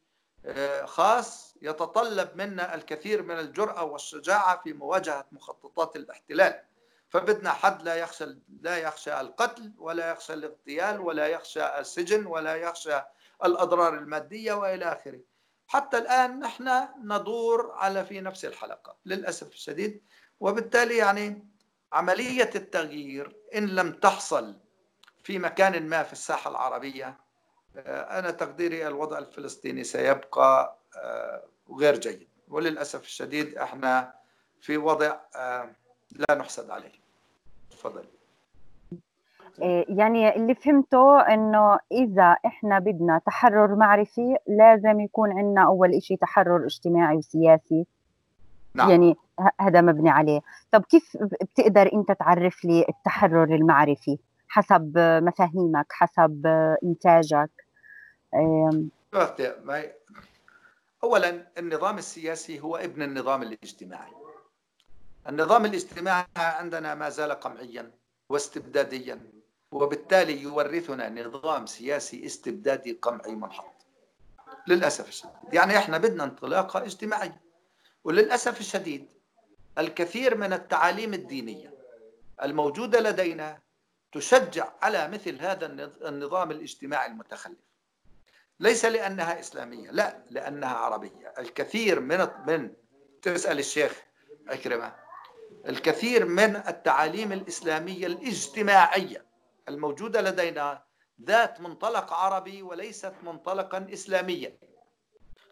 [0.46, 6.64] آه، خاص يتطلب منا الكثير من الجرأة والشجاعة في مواجهة مخططات الاحتلال.
[7.10, 8.26] فبدنا حد لا يخشى
[8.62, 13.02] لا يخشى القتل ولا يخشى الاغتيال ولا يخشى السجن ولا يخشى
[13.46, 15.20] الأضرار المادية وإلى آخره.
[15.68, 20.04] حتى الآن نحن ندور على في نفس الحلقة للأسف الشديد.
[20.40, 21.48] وبالتالي يعني
[21.94, 24.56] عملية التغيير إن لم تحصل
[25.24, 27.18] في مكان ما في الساحة العربية
[27.78, 31.44] آه، أنا تقديري الوضع الفلسطيني سيبقى آه،
[31.80, 32.28] غير جيد.
[32.48, 34.14] وللأسف الشديد إحنا
[34.62, 35.70] في وضع آه،
[36.12, 36.92] لا نحسد عليه.
[37.72, 38.04] تفضل.
[39.90, 46.66] يعني اللي فهمته إنه إذا إحنا بدنا تحرر معرفي لازم يكون عندنا أول شيء تحرر
[46.66, 47.86] اجتماعي وسياسي.
[48.74, 48.90] نعم.
[48.90, 49.16] يعني
[49.60, 50.42] هذا مبني عليه.
[50.72, 56.48] طب كيف بتقدر أنت تعرف لي التحرر المعرفي حسب مفاهيمك حسب
[56.84, 57.50] إنتاجك؟
[61.04, 64.12] اولا النظام السياسي هو ابن النظام الاجتماعي.
[65.30, 67.92] النظام الاجتماعي عندنا ما زال قمعيا
[68.30, 69.20] واستبداديا
[69.72, 73.86] وبالتالي يورثنا نظام سياسي استبدادي قمعي منحط.
[74.68, 75.54] للأسف الشديد.
[75.54, 77.49] يعني إحنا بدنا انطلاقة اجتماعية.
[78.04, 79.10] وللأسف الشديد
[79.78, 81.74] الكثير من التعاليم الدينية
[82.44, 83.60] الموجودة لدينا
[84.12, 85.66] تشجع على مثل هذا
[86.08, 87.58] النظام الاجتماعي المتخلف.
[88.60, 91.34] ليس لأنها إسلامية لا لأنها عربية.
[91.38, 92.74] الكثير من من
[93.22, 94.04] تسأل الشيخ
[94.48, 94.96] أكرمة
[95.68, 99.26] الكثير من التعاليم الإسلامية الاجتماعية
[99.70, 100.84] الموجودة لدينا
[101.22, 104.58] ذات منطلق عربي وليست منطلقا إسلاميا.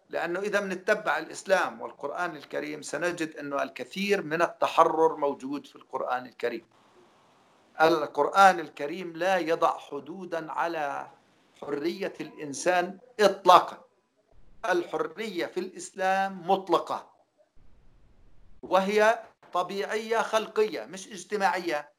[0.09, 6.65] لأنه إذا بنتبع الإسلام والقرآن الكريم سنجد أنه الكثير من التحرر موجود في القرآن الكريم.
[7.81, 11.07] القرآن الكريم لا يضع حدودا على
[11.61, 13.85] حرية الإنسان إطلاقا.
[14.69, 17.09] الحرية في الإسلام مطلقة.
[18.61, 21.89] وهي طبيعية خلقية مش اجتماعية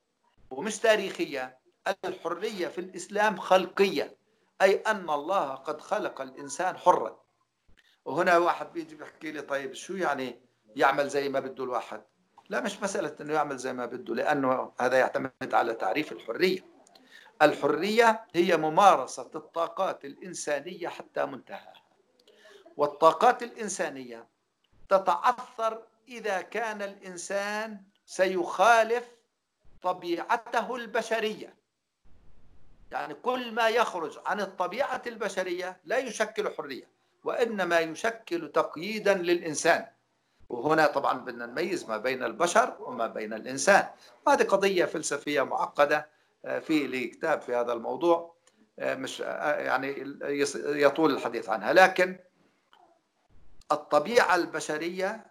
[0.51, 1.59] ومش تاريخية.
[2.05, 4.17] الحرية في الإسلام خلقية
[4.63, 7.28] أي أن الله قد خلق الإنسان حرا.
[8.09, 10.41] وهنا واحد بيجي بيحكي لي طيب شو يعني
[10.77, 12.03] يعمل زي ما بده الواحد؟
[12.49, 16.61] لا مش مسألة أنه يعمل زي ما بده لأنه هذا يعتمد على تعريف الحرية.
[17.43, 21.83] الحرية هي ممارسة الطاقات الإنسانية حتى منتهاها.
[22.77, 24.29] والطاقات الإنسانية
[24.89, 29.09] تتعثر إذا كان الإنسان سيخالف
[29.83, 31.57] طبيعته البشرية.
[32.91, 36.98] يعني كل ما يخرج عن الطبيعة البشرية لا يشكل حرية.
[37.25, 39.87] وإنما يشكل تقييدا للإنسان.
[40.49, 43.89] وهنا طبعا بدنا نميز ما بين البشر وما بين الإنسان.
[44.29, 46.09] هذه قضية فلسفية معقدة
[46.45, 48.35] آه، في لي كتاب في هذا الموضوع
[48.79, 50.19] آه، مش آه، يعني
[50.55, 51.73] يطول الحديث عنها.
[51.73, 52.19] لكن
[53.73, 55.27] الطبيعة البشرية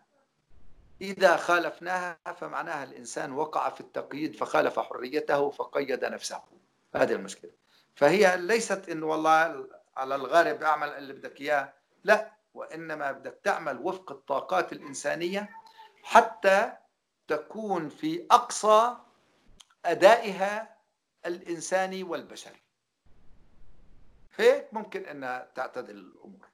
[1.01, 6.41] إذا خالفناها فمعناها الإنسان وقع في التقييد فخالف حريته فقيد نفسه.
[6.95, 7.51] هذه المشكلة.
[7.95, 11.73] فهي ليست إنه والله على الغارب أعمل اللي بدك إياه.
[12.03, 15.49] لا وإنما بدك تعمل وفق الطاقات الإنسانية
[16.03, 16.71] حتى
[17.27, 18.97] تكون في أقصى
[19.85, 20.77] أدائها
[21.25, 22.61] الإنساني والبشري.
[24.37, 26.47] هيك ممكن أنها تعتدل الأمور.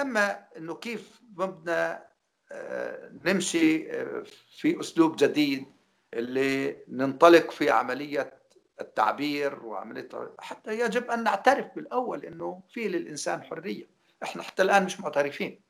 [0.00, 2.10] أما أنه كيف بدنا
[2.52, 5.66] آه، نمشي آه، في أسلوب جديد
[6.14, 8.40] اللي ننطلق في عملية
[8.80, 13.99] التعبير وعملية حتى يجب أن نعترف بالأول أنه في للإنسان حرية.
[14.22, 15.62] إحنا حتى الآن مش معترفين.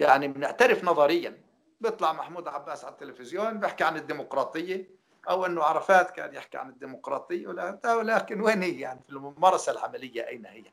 [0.00, 1.42] يعني بنعترف نظريا.
[1.80, 4.90] بيطلع محمود عباس على التلفزيون بيحكي عن الديمقراطية
[5.28, 7.46] أو أنه عرفات كان يحكي عن الديمقراطية
[7.86, 10.64] ولكن وين هي؟ يعني في الممارسة العملية أين هي؟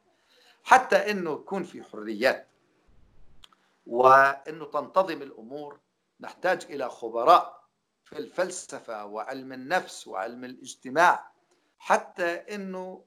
[0.63, 2.47] حتى أنه يكون في حريات
[3.85, 5.79] وأنه تنتظم الأمور
[6.19, 7.63] نحتاج إلى خبراء
[8.03, 11.31] في الفلسفة وعلم النفس وعلم الاجتماع
[11.79, 13.05] حتى أنه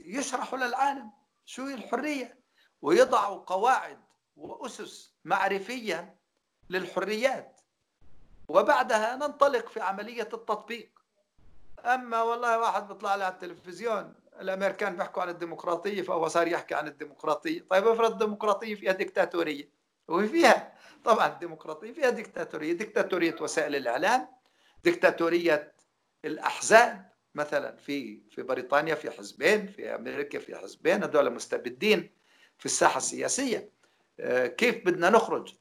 [0.00, 1.10] يشرحوا للعالم
[1.44, 1.74] شو هي
[2.82, 3.98] ويضعوا قواعد
[4.36, 6.18] وأسس معرفية
[6.70, 7.60] للحريات.
[8.48, 10.90] وبعدها ننطلق في عملية التطبيق.
[11.84, 16.88] أما والله واحد بيطلع لي على التلفزيون الأمريكان بيحكوا عن الديمقراطية فهو صار يحكي عن
[16.88, 17.66] الديمقراطية.
[17.70, 19.68] طيب افرض الديمقراطية فيها ديكتاتورية.
[20.08, 22.72] وفيها طبعا الديمقراطية فيها ديكتاتورية.
[22.72, 24.28] ديكتاتورية وسائل الإعلام
[24.84, 25.74] ديكتاتورية
[26.24, 27.08] الأحزاب.
[27.34, 32.17] مثلا في في بريطانيا في حزبين في أمريكا في حزبين هذول مستبدين.
[32.58, 33.70] في الساحة السياسية.
[34.20, 35.54] آه، كيف بدنا نخرج؟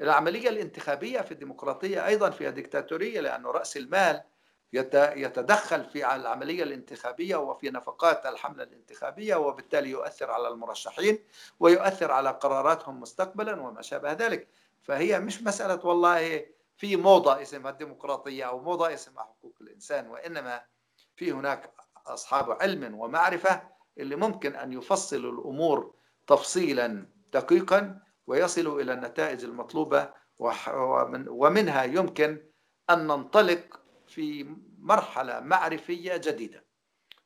[0.00, 4.22] العملية الانتخابية في الديمقراطية أيضا فيها ديكتاتورية لأنه رأس المال
[4.72, 11.18] يتدخل في العملية الانتخابية وفي نفقات الحملة الانتخابية وبالتالي يؤثر على المرشحين
[11.60, 14.48] ويؤثر على قراراتهم مستقبلا وما شابه ذلك.
[14.82, 16.46] فهي مش مسألة والله
[16.76, 20.62] في موضة اسمها الديمقراطية أو موضة اسمها حقوق الإنسان وإنما
[21.16, 21.70] في هناك
[22.06, 23.62] أصحاب علم ومعرفة
[23.98, 25.94] اللي ممكن أن يفصلوا الأمور
[26.26, 30.12] تفصيلا دقيقا ويصلوا إلى النتائج المطلوبة
[31.28, 32.50] ومنها يمكن
[32.90, 36.64] أن ننطلق في مرحلة معرفية جديدة.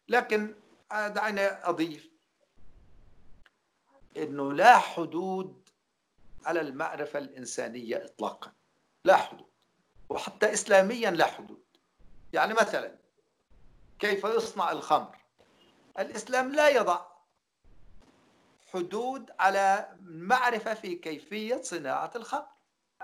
[0.09, 0.55] لكن
[0.91, 2.11] دعيني أضيف
[4.17, 5.69] أنه لا حدود
[6.45, 8.53] على المعرفة الإنسانية إطلاقا.
[9.05, 9.49] لا حدود.
[10.09, 11.65] وحتى إسلاميا لا حدود.
[12.33, 12.99] يعني مثلا
[13.99, 15.17] كيف يصنع الخمر؟
[15.99, 17.07] الإسلام لا يضع
[18.73, 22.47] حدود على معرفة في كيفية صناعة الخمر.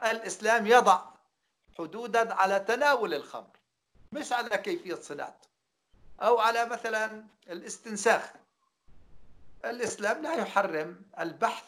[0.02, 1.02] الإسلام يضع
[1.78, 3.56] حدودا على تناول الخمر
[4.12, 5.48] مش على كيفية صناعته
[6.20, 8.32] أو على مثلا الاستنساخ.
[9.64, 11.64] الإسلام لا يحرم البحث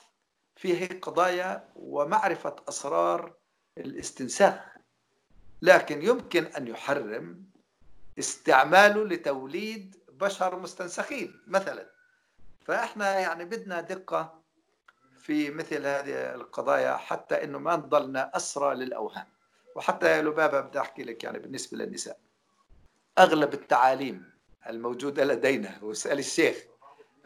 [0.56, 3.34] في هذه القضايا ومعرفة أسرار
[3.78, 4.76] الاستنساخ
[5.62, 7.46] لكن يمكن أن يحرم
[8.18, 11.90] استعماله لتوليد بشر مستنسخين مثلا
[12.66, 14.42] فإحنا يعني بدنا دقة
[15.18, 19.26] في مثل هذه القضايا حتى إنه ما نضلنا أسرى للأوهام.
[19.76, 22.18] وحتى يا لبابة بدي أحكي لك يعني بالنسبة للنساء.
[23.18, 24.32] أغلب التعاليم
[24.68, 26.56] الموجودة لدينا واسأل الشيخ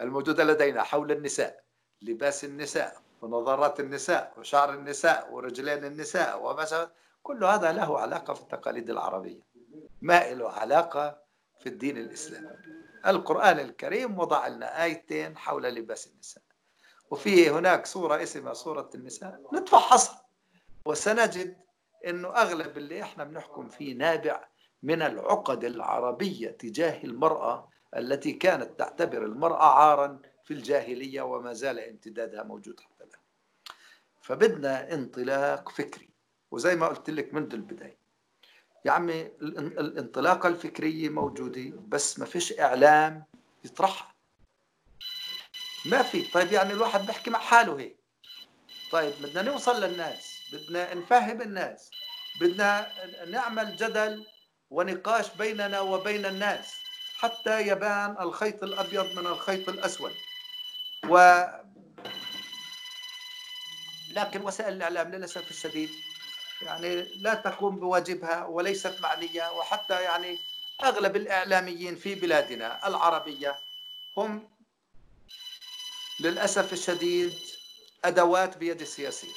[0.01, 1.64] الموجودة لدينا حول النساء
[2.03, 6.91] لباس النساء ونظارات النساء وشعر النساء ورجلين النساء ومثلا
[7.22, 9.41] كل هذا له علاقة في التقاليد العربية.
[10.03, 11.22] ما له علاقة
[11.61, 12.80] في الدين الإسلامي.
[13.07, 16.42] القرآن الكريم وضع لنا آيتين حول لباس النساء.
[17.11, 19.40] وفي هناك صورة اسمها صورة النساء.
[19.55, 20.26] نتفحصها
[20.84, 21.57] وسنجد
[22.07, 24.48] إنه أغلب اللي إحنا بنحكم فيه نابع
[24.82, 32.42] من العقد العربية تجاه المرأة التي كانت تعتبر المرأة عارا في الجاهلية وما زال امتدادها
[32.42, 33.20] موجود حتى الآن.
[34.20, 36.11] فبدنا انطلاق فكري.
[36.51, 37.99] وزي ما قلت لك منذ البداية
[38.85, 43.24] يا عمي الانطلاقة الفكرية موجودة بس ما فيش إعلام
[43.64, 44.14] يطرحها.
[45.85, 46.22] ما في.
[46.22, 47.97] طيب يعني الواحد بيحكي مع حاله هيك.
[48.93, 51.91] طيب بدنا نوصل للناس بدنا نفهم الناس
[52.41, 52.87] بدنا
[53.26, 54.26] نعمل جدل
[54.70, 56.74] ونقاش بيننا وبين الناس
[57.16, 60.14] حتى يبان الخيط الأبيض من الخيط الأسود.
[61.09, 61.45] و
[64.11, 65.91] لكن وسائل الإعلام للأسف الشديد
[66.62, 70.38] يعني لا تقوم بواجبها وليست معنية وحتى يعني
[70.84, 73.54] أغلب الإعلاميين في بلادنا العربية
[74.16, 74.50] هم
[76.20, 77.34] للأسف الشديد
[78.04, 79.34] أدوات بيد السياسيين.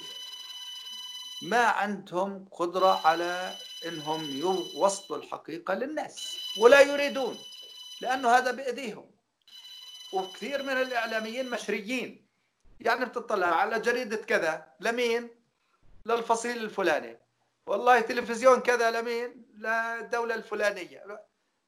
[1.41, 3.55] ما عندهم قدرة على
[3.85, 7.37] إنهم يوصلوا الحقيقة للناس ولا يريدون
[8.01, 9.11] لأنه هذا بأيديهم.
[10.13, 12.27] وكثير من الإعلاميين مشريين.
[12.79, 15.42] يعني بتطلع على جريدة كذا لمين؟
[16.05, 17.19] للفصيل الفلاني.
[17.67, 21.03] والله تلفزيون كذا لمين؟ للدولة الفلانية.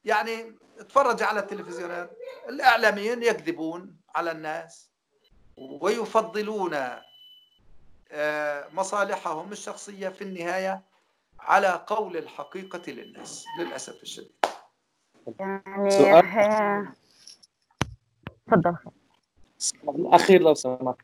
[0.04, 2.18] يعني اتفرج على التلفزيونات
[2.50, 4.92] الإعلاميين يكذبون على الناس
[5.58, 6.74] ويفضلون
[8.12, 10.84] آه، مصالحهم الشخصية في النهاية
[11.40, 14.32] على قول الحقيقة للناس للأسف الشديد.
[15.40, 16.94] يعني سؤال.
[18.48, 18.76] تفضل.
[19.90, 20.98] الأخير لو سمحت.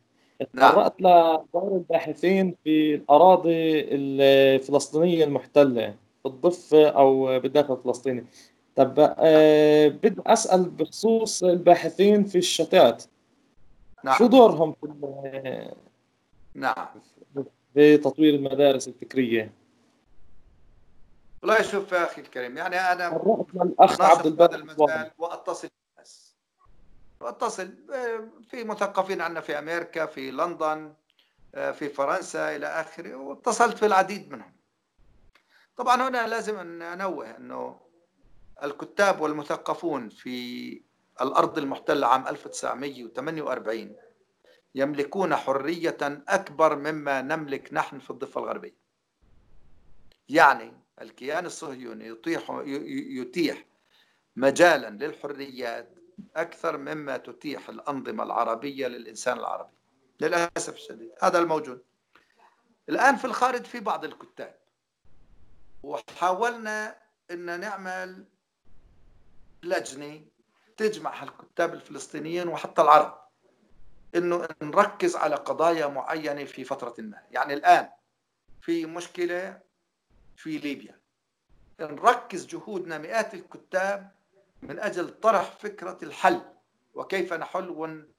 [0.54, 0.90] نعم.
[1.00, 8.26] لدور الباحثين في الأراضي الفلسطينية المحتلة في الضفة أو بالداخل الفلسطيني
[8.76, 13.04] طب أه بدي أسأل بخصوص الباحثين في الشتات.
[14.04, 14.18] نعم.
[14.18, 14.88] شو دورهم في
[16.56, 16.88] نعم.
[17.74, 19.52] في تطوير المدارس الفكرية؟
[21.42, 23.22] والله شوف يا أخي الكريم يعني أنا
[23.56, 24.26] الاخ عبد
[25.18, 25.72] وأتصل بالناس
[27.22, 27.76] واتصل
[28.50, 30.94] في مثقفين عندنا في أمريكا في لندن
[31.54, 34.56] في فرنسا إلى آخره واتصلت في العديد منهم.
[35.78, 37.80] طبعا هنا لازم أن أنوه أنه
[38.64, 40.82] الكتاب والمثقفون في
[41.22, 43.96] الأرض المحتلة عام 1948
[44.76, 45.98] يملكون حرية
[46.28, 48.76] أكبر مما نملك نحن في الضفة الغربية.
[50.30, 52.62] يعني الكيان الصهيوني يتيح
[53.20, 53.66] يتيح
[54.36, 55.90] مجالا للحريات
[56.36, 59.74] أكثر مما تتيح الأنظمة العربية للإنسان العربي
[60.22, 61.12] للأسف الشديد.
[61.22, 61.84] هذا الموجود.
[62.90, 64.60] الآن في الخارج في بعض الكتاب.
[65.84, 66.98] وحاولنا
[67.32, 68.26] إن نعمل
[69.64, 70.26] لجنة
[70.78, 73.22] تجمع الكتاب الفلسطينيين وحتى العرب
[74.16, 77.22] إنه نركز على قضايا معينة في فترة ما.
[77.32, 77.90] يعني الآن
[78.62, 79.62] في مشكلة
[80.36, 81.02] في ليبيا.
[81.80, 84.12] نركز جهودنا مئات الكتاب
[84.62, 86.42] من أجل طرح فكرة الحل
[86.94, 88.12] وكيف نحل ون...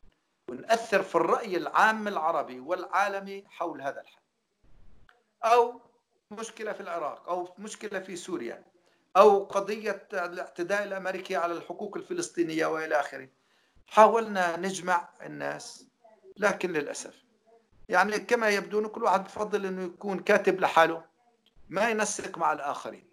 [0.49, 4.22] ونأثر في الرأي العام العربي والعالمي حول هذا الحل.
[5.45, 5.80] أو
[6.30, 8.64] مشكلة في العراق أو مشكلة في سوريا
[9.16, 13.28] أو قضية الاعتداء الأمريكي على الحقوق الفلسطينية وإلى آخره.
[13.86, 15.86] حاولنا نجمع الناس
[16.36, 17.24] لكن للأسف.
[17.88, 21.05] يعني كما يبدو كل واحد بفضل أنه يكون كاتب لحاله
[21.68, 23.07] ما ينسق مع الآخرين.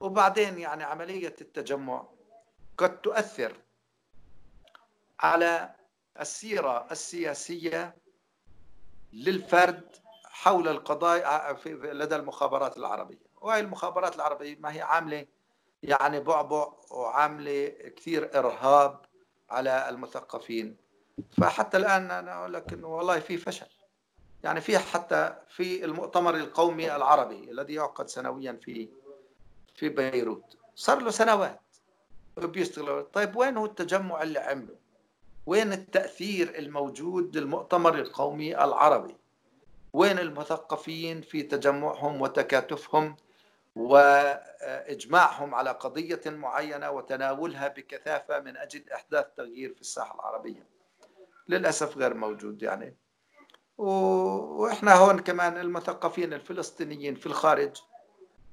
[0.00, 2.08] وبعدين يعني عملية التجمع
[2.80, 3.56] قد تؤثر
[5.20, 5.74] على
[6.20, 7.96] السيرة السياسية
[9.12, 13.30] للفرد حول القضايا لدى المخابرات العربية.
[13.40, 15.26] وهي المخابرات العربية ما هي عاملة
[15.82, 19.00] يعني بعبع وعاملة كثير إرهاب
[19.50, 20.76] على المثقفين.
[21.40, 23.70] فحتى الآن أنا أقول لك إنه والله في فشل.
[24.44, 28.88] يعني في حتى في المؤتمر القومي العربي الذي يعقد سنويا في
[29.74, 31.69] في بيروت صار له سنوات.
[32.46, 34.74] بيشتغلوا طيب وين هو التجمع اللي عمله؟
[35.46, 39.16] وين التأثير الموجود للمؤتمر القومي العربي؟
[39.92, 43.16] وين المثقفين في تجمعهم وتكاتفهم
[43.76, 50.66] وإجماعهم على قضية معينة وتناولها بكثافة من أجل إحداث تغيير في الساحة العربية؟
[51.48, 52.96] للأسف غير موجود يعني.
[53.78, 57.76] وإحنا هون كمان المثقفين الفلسطينيين في الخارج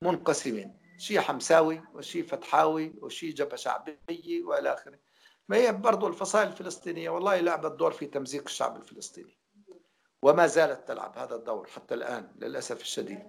[0.01, 0.86] منقسمين.
[0.97, 4.99] شيء حمساوي وشيء فتحاوي وشيء جبهة شعبية وإلى آخره.
[5.49, 9.37] ما هي برضو الفصائل الفلسطينية والله لعبت دور في تمزيق الشعب الفلسطيني.
[10.21, 13.23] وما زالت تلعب هذا الدور حتى الآن للأسف الشديد.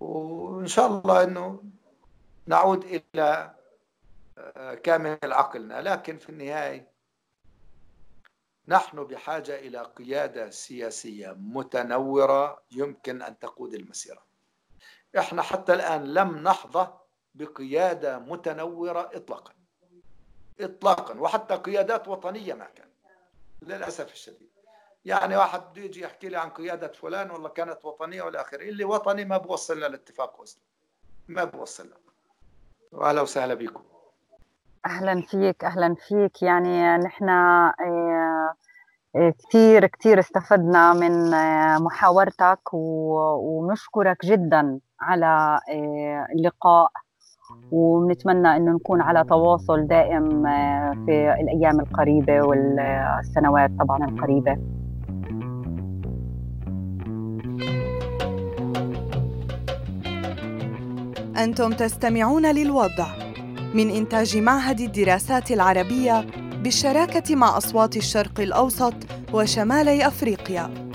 [0.00, 1.62] وإن شاء الله أنه
[2.46, 3.54] نعود إلى
[4.38, 5.82] آه، كامل عقلنا.
[5.82, 6.88] لكن في النهاية
[8.68, 14.26] نحن بحاجة إلى قيادة سياسية متنورة يمكن أن تقود المسيرة.
[15.18, 16.88] إحنا حتى الآن لم نحظى
[17.34, 19.52] بقيادة متنورة إطلاقا.
[20.60, 22.88] إطلاقا وحتى قيادات وطنية ما كان.
[23.62, 24.50] للأسف الشديد.
[25.04, 29.24] يعني واحد يجي يحكي لي عن قيادة فلان والله كانت وطنية والى اخره اللي وطني
[29.24, 30.58] ما بوصلنا لاتفاق وسط
[31.28, 31.96] ما بوصلنا
[32.92, 33.82] واهلا وسهلا بكم.
[34.86, 36.42] أهلا فيك أهلا فيك.
[36.42, 37.74] يعني نحن آه،
[39.16, 44.80] آه، كثير كثير استفدنا من آه، محاورتك ونشكرك جدا.
[45.00, 45.60] على
[46.34, 46.90] اللقاء
[47.72, 50.42] ونتمنى إنه نكون على تواصل دائم
[51.06, 54.58] في الأيام القريبة والسنوات طبعا القريبة.
[61.44, 63.06] أنتم تستمعون للوضع
[63.74, 66.26] من إنتاج معهد الدراسات العربية
[66.62, 68.94] بالشراكة مع أصوات الشرق الأوسط
[69.34, 70.85] وشمالي أفريقيا.